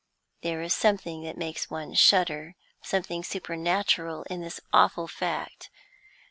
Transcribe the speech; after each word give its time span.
There 0.41 0.63
is 0.63 0.73
something 0.73 1.21
that 1.25 1.37
makes 1.37 1.69
one 1.69 1.93
shudder, 1.93 2.55
something 2.81 3.23
supernatural 3.23 4.23
in 4.31 4.41
this 4.41 4.59
awful 4.73 5.07
fact. 5.07 5.69